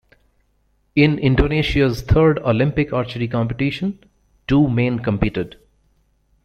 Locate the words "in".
0.95-1.19